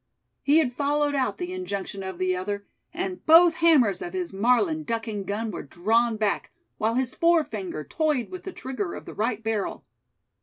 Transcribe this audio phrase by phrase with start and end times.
[0.41, 4.83] He had followed out the injunction of the other, and both hammers of his Marlin
[4.83, 9.43] ducking gun were drawn back, while his forefinger toyed with the trigger of the right
[9.43, 9.85] barrel.